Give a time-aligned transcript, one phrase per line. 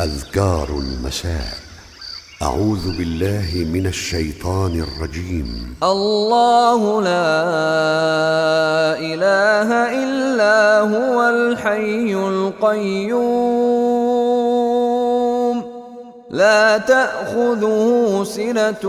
[0.00, 1.54] أذكار المساء
[2.42, 5.74] أعوذ بالله من الشيطان الرجيم.
[5.82, 7.34] الله لا
[8.94, 9.68] إله
[10.04, 13.18] إلا هو الحي القيوم.
[16.30, 18.84] لا تأخذه سنة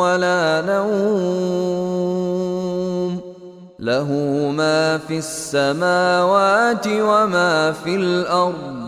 [0.00, 2.08] ولا نوم.
[3.78, 4.12] له
[4.56, 8.87] ما في السماوات وما في الأرض.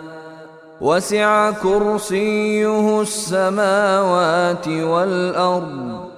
[0.81, 6.09] وسع كرسيه السماوات والأرض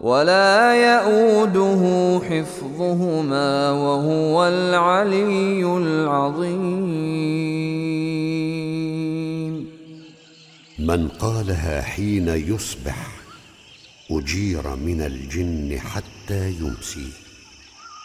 [0.00, 1.82] ولا يئوده
[2.28, 6.88] حفظهما وهو العلي العظيم.
[10.78, 13.06] من قالها حين يصبح
[14.10, 17.12] أجير من الجن حتى يمسي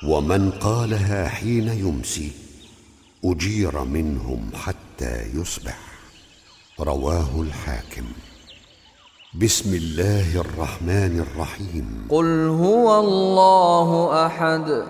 [0.07, 2.31] ومن قالها حين يمسي
[3.25, 5.92] أجير منهم حتى يصبح.
[6.79, 8.05] رواه الحاكم.
[9.41, 12.07] بسم الله الرحمن الرحيم.
[12.09, 14.83] قل هو الله أحد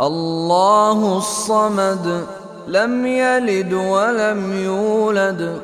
[0.00, 2.26] الله الصمد
[2.68, 5.60] لم يلد ولم يولد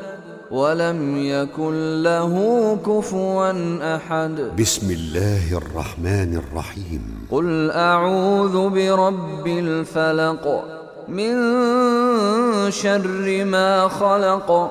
[0.51, 2.35] ولم يكن له
[2.87, 3.53] كفوا
[3.97, 4.51] أحد.
[4.59, 7.27] بسم الله الرحمن الرحيم.
[7.31, 10.65] قل أعوذ برب الفلق
[11.09, 11.35] من
[12.71, 14.71] شر ما خلق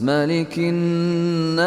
[0.00, 1.58] ملك الناس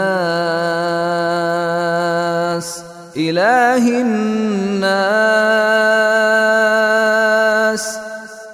[3.18, 5.32] إله الناس.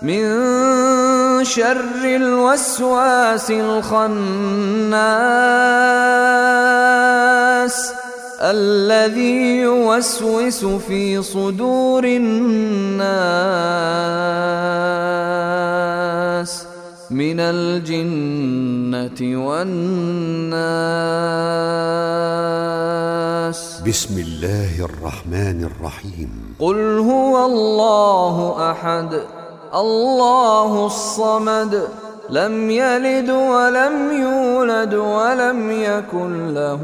[0.02, 0.24] من
[1.44, 3.98] شر الوسواس الخناس
[8.42, 13.08] الذي يوسوس في صدور الناس.
[17.12, 19.88] من الجنة والناس.
[23.88, 26.56] بسم الله الرحمن الرحيم.
[26.60, 29.22] قل هو الله أحد
[29.76, 31.88] الله الصمد
[32.30, 36.82] لم يلد ولم يولد ولم يكن له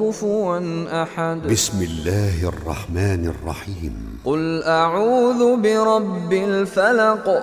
[0.00, 0.60] كفوا
[1.02, 1.46] أحد.
[1.50, 4.20] بسم الله الرحمن الرحيم.
[4.24, 7.42] قل أعوذ برب الفلق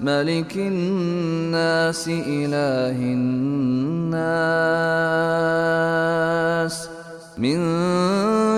[0.00, 4.18] ملك الناس إله الناس.
[7.38, 7.58] من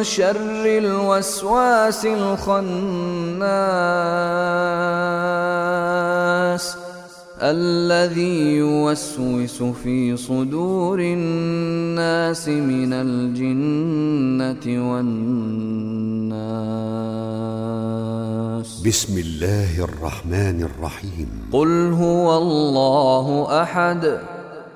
[0.05, 2.61] شر الوسواس الخناس.
[7.43, 16.41] الذي يوسوس في صدور الناس من الجنة والناس.
[18.61, 21.49] بسم الله الرحمن الرحيم.
[21.53, 24.19] قل هو الله أحد.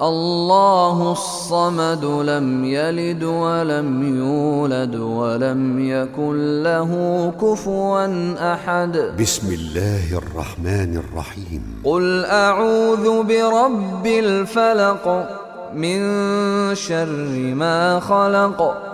[0.03, 6.91] الله الصمد لم يلد ولم يولد ولم يكن له
[7.41, 8.07] كفوا
[8.53, 9.15] أحد.
[9.21, 11.83] بسم الله الرحمن الرحيم.
[11.85, 15.29] قل أعوذ برب الفلق
[15.75, 16.01] من
[16.75, 18.94] شر ما خلق.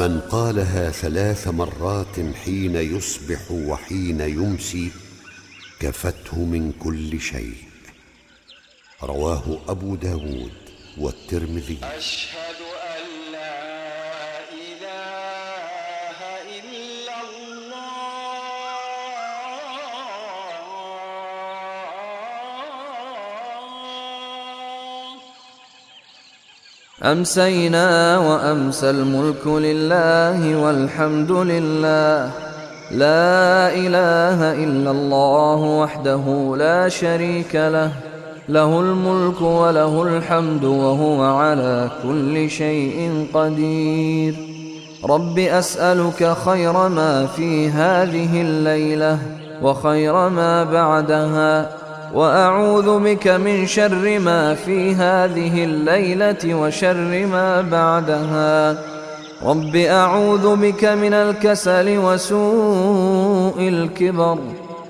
[0.00, 4.90] من قالها ثلاث مرات حين يصبح وحين يمسي
[5.80, 7.54] كفته من كل شيء.
[9.02, 10.52] رواه أبو داود
[10.98, 11.78] والترمذي.
[11.82, 12.49] أشهد
[27.04, 32.30] أمسينا وأمسى الملك لله والحمد لله.
[32.90, 37.90] لا إله إلا الله وحده لا شريك له.
[38.48, 44.34] له الملك وله الحمد وهو على كل شيء قدير.
[45.04, 49.18] رب أسألك خير ما في هذه الليلة
[49.62, 51.79] وخير ما بعدها.
[52.14, 58.78] وأعوذ بك من شر ما في هذه الليلة وشر ما بعدها.
[59.42, 64.38] رب أعوذ بك من الكسل وسوء الكبر.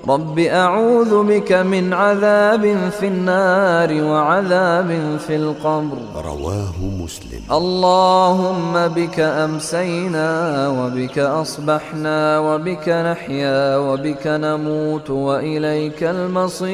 [0.09, 5.97] رب أعوذ بك من عذاب في النار وعذاب في القبر.
[6.25, 7.41] رواه مسلم.
[7.51, 16.71] اللهم بك أمسينا وبك أصبحنا وبك نحيا وبك نموت وإليك المصير.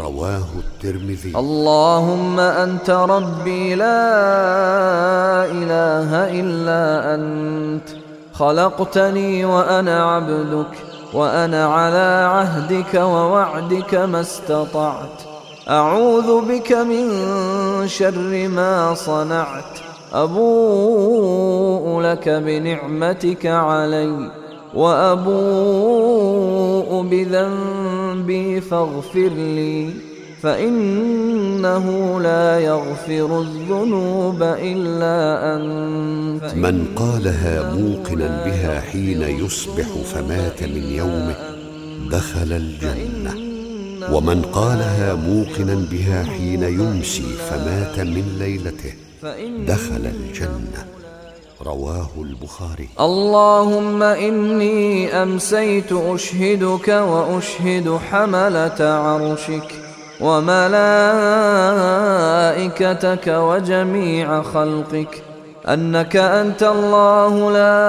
[0.00, 1.32] رواه الترمذي.
[1.36, 4.14] اللهم أنت ربي لا
[5.44, 7.88] إله إلا أنت.
[8.32, 10.91] خلقتني وأنا عبدك.
[11.14, 15.22] وأنا على عهدك ووعدك ما استطعت.
[15.70, 17.08] أعوذ بك من
[17.88, 19.78] شر ما صنعت.
[20.12, 24.30] أبوء لك بنعمتك علي.
[24.74, 25.32] وأبوء
[27.02, 30.11] بذنبي فاغفر لي.
[30.42, 31.86] فإنه
[32.20, 35.16] لا يغفر الذنوب إلا
[35.56, 36.54] أنت.
[36.54, 41.36] من قالها موقنا بها حين يصبح فمات من يومه
[42.10, 43.34] دخل الجنة.
[44.12, 48.92] ومن قالها موقنا بها حين يمسي فمات من ليلته
[49.66, 50.86] دخل الجنة.
[51.62, 52.88] رواه البخاري.
[53.00, 59.91] اللهم إني أمسيت أشهدك وأشهد حملة عرشك.
[60.22, 60.76] وملائكتك
[63.26, 65.22] وجميع خلقك
[65.68, 67.82] أنك أنت الله لا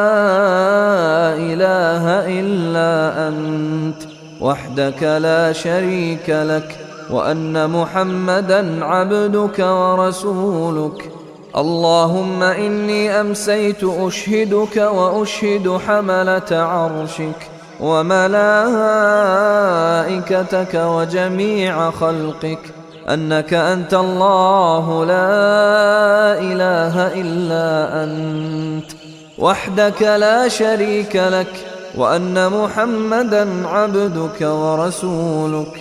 [1.36, 2.06] إله
[2.40, 4.02] إلا أنت
[4.42, 6.78] وحدك لا شريك لك
[7.10, 11.12] وأن محمدا عبدك ورسولك.
[11.56, 17.53] اللهم إني أمسيت أشهدك وأشهد حملة عرشك.
[17.84, 18.34] وملائكتك
[20.76, 22.60] وجميع خلقك
[23.10, 28.92] أنك أنت الله لا إله إلا أنت
[29.38, 31.54] وحدك لا شريك لك
[31.98, 35.76] وأن محمدا عبدك ورسولك.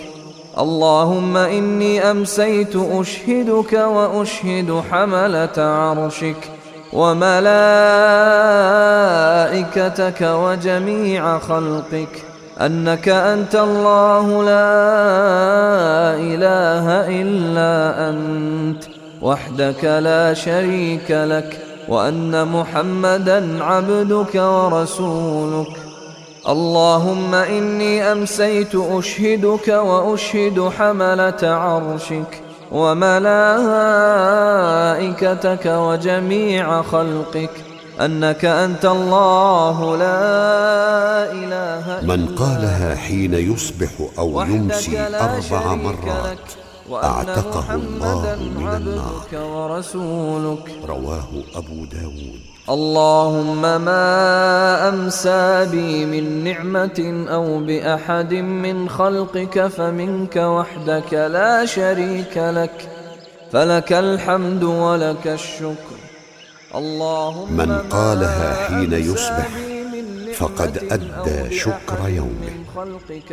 [0.57, 6.62] اللهم إني أمسيت أشهدك وأشهد حملة عرشك.
[6.93, 7.41] وملائكتك
[10.21, 12.23] وجميع خلقك
[12.61, 14.73] أنك أنت الله لا
[16.15, 18.83] إله إلا أنت
[19.21, 21.59] وحدك لا شريك لك
[21.89, 25.77] وأن محمدا عبدك ورسولك.
[26.49, 34.52] اللهم إني أمسيت أشهدك وأشهد حملة عرشك وملائكتك
[35.65, 37.49] وجميع خلقك
[38.01, 46.37] أنك أنت الله لا إله إلا من قالها حين يصبح أو يمسي أربع مرات
[46.93, 49.23] أعتقه الله محمداً من النار.
[49.31, 50.71] عبدك ورسولك.
[50.87, 52.39] رواه أبو داود.
[52.69, 62.92] اللهم ما أمسى بي من نعمة أو بأحد من خلقك فمنك وحدك لا شريك لك.
[63.53, 65.97] فلك الحمد ولك الشكر.
[66.75, 69.49] اللهم من قالها حين يصبح
[70.33, 72.53] فقد أدى شكر يومه.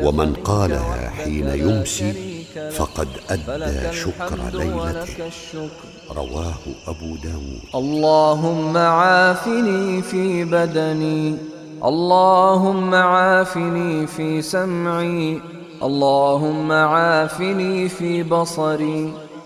[0.03, 2.45] ومن قالها حين يمسي.
[2.71, 5.69] فقد أدى شكر ليلته
[6.11, 7.62] رواه أبو داود.
[7.75, 11.37] اللهم عافني في بدني.
[11.85, 15.41] اللهم عافني في سمعي.
[15.83, 19.30] اللهم عافني في بصري.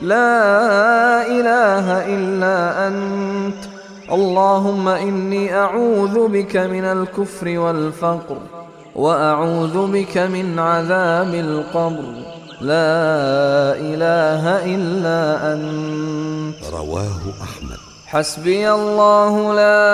[0.00, 3.64] لا إله إلا أنت.
[4.12, 8.38] اللهم إني أعوذ بك من الكفر والفقر
[8.94, 12.04] وأعوذ بك من عذاب القبر.
[12.60, 16.64] لا إله إلا أنت.
[16.72, 17.78] رواه أحمد.
[18.06, 19.86] حسبي الله لا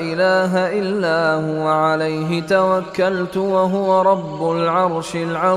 [0.00, 5.56] إله إلا هو عليه توكلت وهو رب العرش العظيم.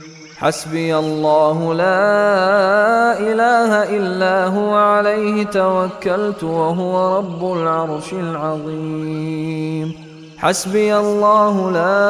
[0.41, 9.93] حسبي الله لا إله إلا هو عليه توكلت وهو رب العرش العظيم
[10.37, 12.07] حسبي الله لا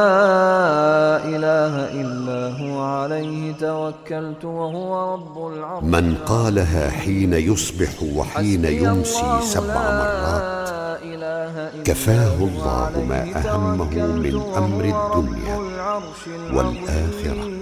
[1.34, 9.76] إله إلا هو عليه توكلت وهو رب العرش من قالها حين يصبح وحين يمسي سبع
[10.00, 10.72] مرات
[11.84, 15.58] كفاه الله ما توكلت من رب الدنيا.
[16.52, 17.61] العظيم.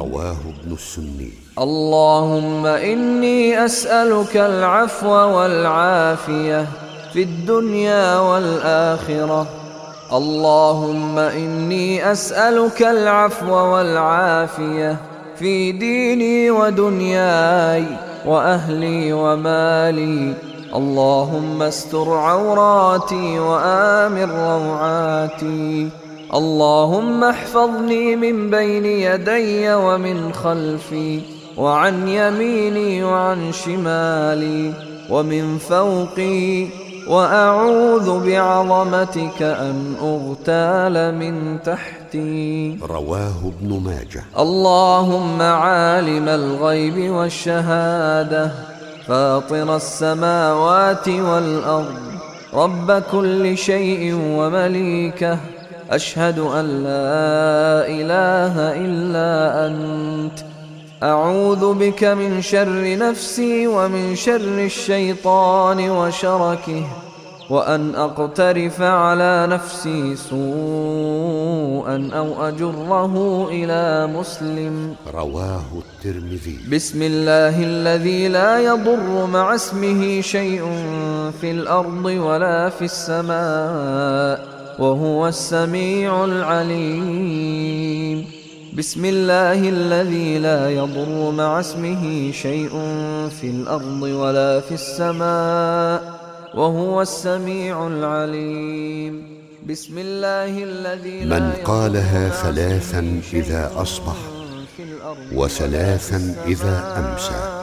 [0.00, 1.32] رواه ابن السني.
[1.58, 6.66] اللهم إني أسألك العفو والعافية
[7.12, 9.46] في الدنيا والآخرة.
[10.12, 14.96] اللهم إني أسألك العفو والعافية
[15.38, 17.84] في ديني ودنياي
[18.26, 20.34] وأهلي ومالي.
[20.74, 25.88] اللهم استر عوراتي وآمن روعاتي.
[26.34, 31.20] اللهم احفظني من بين يدي ومن خلفي
[31.56, 34.72] وعن يميني وعن شمالي
[35.10, 36.66] ومن فوقي
[37.08, 42.78] وأعوذ بعظمتك أن أغتال من تحتي.
[42.90, 44.24] رواه ابن ماجه.
[44.38, 48.50] اللهم عالم الغيب والشهادة
[49.06, 52.10] فاطر السماوات والأرض
[52.54, 55.38] رب كل شيء ومليكه
[55.90, 58.54] أشهد أن لا إله
[58.84, 60.38] إلا أنت.
[61.02, 66.84] أعوذ بك من شر نفسي ومن شر الشيطان وشركه
[67.50, 74.94] وأن أقترف على نفسي سوءا أو أجره إلى مسلم.
[75.14, 76.58] رواه الترمذي.
[76.72, 80.62] بسم الله الذي لا يضر مع اسمه شيء
[81.40, 84.59] في الأرض ولا في السماء.
[84.78, 88.26] وهو السميع العليم.
[88.74, 92.70] بسم الله الذي لا يضر مع اسمه شيء
[93.40, 96.20] في الأرض ولا في السماء
[96.54, 99.40] وهو السميع العليم.
[99.66, 104.16] بسم الله الذي لا من قالها ثلاثا إذا أصبح
[104.82, 107.59] الأرض وثلاثا إذا أمسى.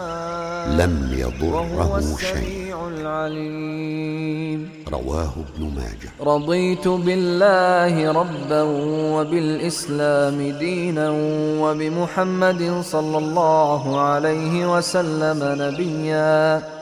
[0.67, 2.67] لم يضره شيء.
[2.87, 4.69] العليم.
[4.91, 6.35] رواه ابن ماجه.
[6.35, 8.61] رضيت بالله ربا
[9.13, 11.09] وبالإسلام دينا
[11.61, 16.76] وبمحمد صلى الله عليه وسلم نبيا.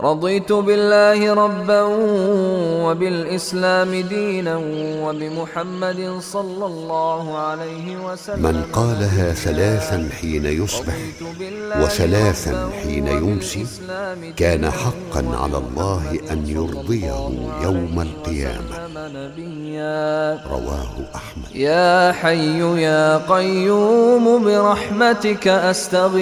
[0.00, 1.82] رضيت بالله ربا
[2.86, 4.56] وبالإسلام دينا
[5.02, 8.42] وبمحمد صلى الله عليه وسلم.
[8.42, 10.94] من قالها ثلاثا حين يصبح
[11.80, 13.66] وثلاثا حين يمسي
[14.36, 17.30] كان حقا على الله أن يرضيه
[17.62, 18.78] يوم القيامة.
[20.50, 21.50] رواه أحمد.
[21.54, 26.18] يا حي يا قيوم برحمتك أستغيث.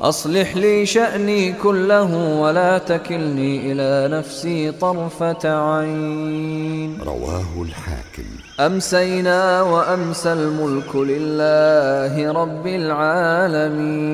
[0.00, 7.00] أصلح لي شأني كله ولا تكلني إلى نفسي طرفة عين.
[7.00, 8.24] رواه الحاكم.
[8.60, 14.06] أمسينا وأمسى الملك لله رب العالمين.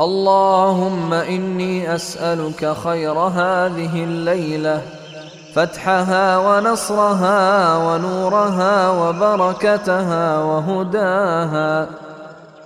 [0.00, 4.82] اللهم إني أسألك خير هذه الليلة
[5.54, 12.09] فتحها ونصرها ونورها وبركتها وهداها.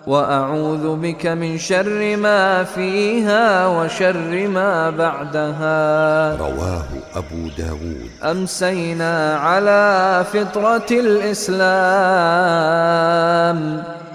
[0.07, 6.37] وأعوذ بك من شر ما فيها وشر ما بعدها.
[6.37, 6.83] رواه
[7.17, 8.11] أبو داود.
[8.23, 11.59] أمسينا على فطرة الإسلام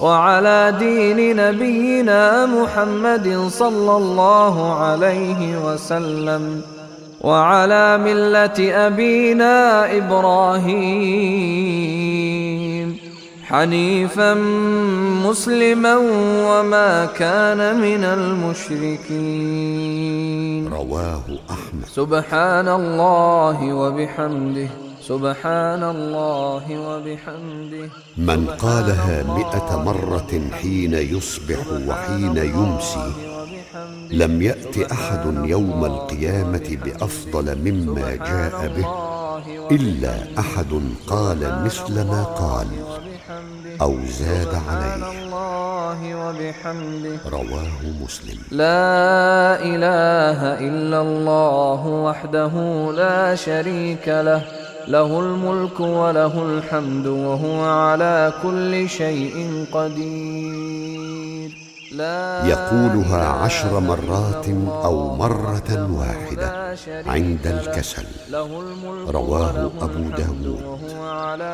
[0.00, 6.62] وعلى دين نبينا محمد صلى الله عليه وسلم.
[7.24, 11.54] وعلى ملة أبينا إبراهيم.
[13.44, 14.34] حنيفا
[15.24, 15.96] مسلما
[16.48, 19.08] وما كان من المشركين.
[20.68, 21.84] رواه أحمد.
[21.86, 24.68] سبحان الله وبحمده.
[25.08, 27.88] سبحان الله وبحمده.
[28.18, 33.33] من قالها مئة مرة حين يصبح وحين يمسي
[34.10, 38.88] لم يأت أحد يوم القيامة بأفضل مما جاء به
[39.70, 42.66] إلا أحد قال مثل ما قال
[43.80, 45.24] أو زاد عليه.
[47.26, 48.38] رواه مسلم.
[48.50, 52.54] لا إله إلا الله وحده
[52.92, 54.42] لا شريك له
[54.88, 61.63] له الملك وله الحمد وهو على كل شيء قدير.
[62.44, 66.76] يقولها عشر مرات أو مرة واحدة
[67.06, 68.04] عند الكسل.
[69.08, 70.78] رواه أبو داود.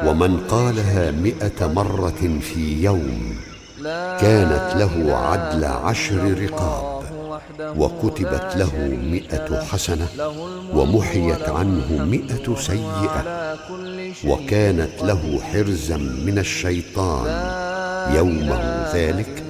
[0.06, 3.36] ومن قالها مئة مرة في يوم
[4.20, 7.00] كانت له عدل عشر رقاب.
[7.76, 10.08] وكتبت له مئة حسنة
[10.74, 13.24] ومحيت عنه مئة سيئة.
[14.26, 17.26] وكانت له حرزا من الشيطان.
[18.16, 19.49] يومه ذلك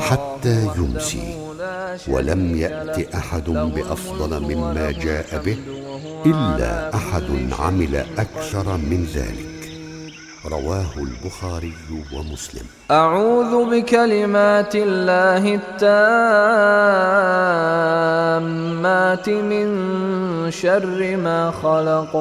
[0.00, 1.36] حتى يمسي
[2.08, 5.58] ولم يأت أحد بأفضل مما جاء به
[6.26, 9.46] إلا أحد عمل أكثر من ذلك.
[10.46, 11.72] رواه البخاري
[12.14, 12.66] ومسلم.
[12.90, 15.60] أعوذ بكلمات الله
[18.56, 19.66] التامات من
[20.50, 22.12] شر ما خلق.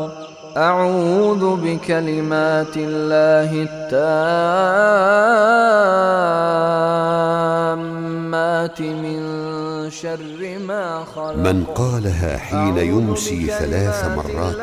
[0.58, 3.52] أعوذ بكلمات الله
[8.80, 11.36] التامات من شر ما خلق.
[11.36, 14.56] من قالها حين يمسي ثلاث مرات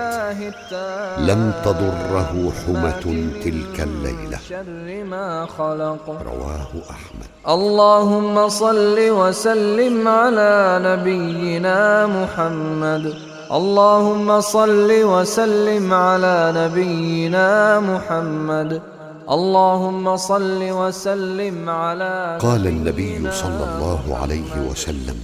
[1.19, 3.05] لم تضره حمة
[3.45, 4.39] تلك الليلة.
[4.49, 6.23] شر ما خلق.
[6.27, 7.27] رواه أحمد.
[7.49, 13.15] اللهم صل وسلم على نبينا محمد.
[13.53, 18.92] اللهم صل وسلم على نبينا محمد.
[19.31, 25.19] اللهم صل وسلم على قال النبي صلى الله عليه وسلم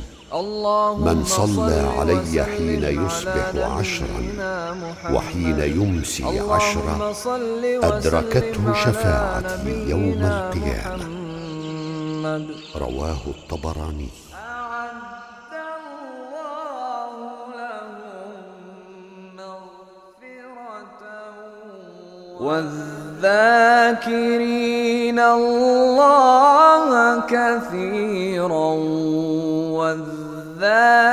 [0.98, 4.20] من صلى صل علي حين يصبح عشرا.
[5.12, 7.12] وحين يمسي عشرا
[7.82, 11.06] أدركته شفاعتي يوم القيامة.
[12.76, 14.08] رواه الطبراني
[22.40, 23.98] والذاكرين
[25.18, 26.88] الله
[27.20, 28.70] كثيرا
[29.78, 31.08] والذاكرات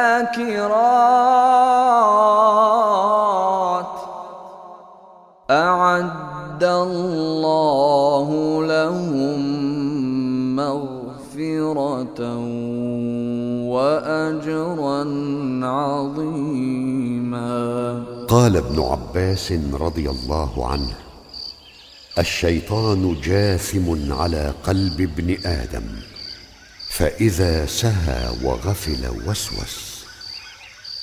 [5.51, 8.29] أعد الله
[8.65, 9.39] لهم
[10.55, 12.21] مغفرة
[13.73, 15.01] وأجرا
[15.63, 17.55] عظيما.
[18.27, 21.05] قال ابن عباس رضي الله عنه
[22.19, 25.84] الشيطان جاثم على قلب ابن آدم
[26.89, 30.06] فإذا سهى وغفل وسوس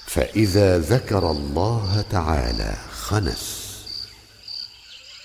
[0.07, 3.63] فإذا ذكر الله تعالى خنس.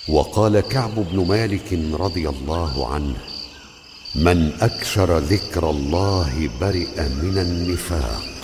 [0.09, 3.17] وقال كعب بن مالك رضي الله عنه
[4.15, 8.36] من أكثر ذكر الله برئ من النفاق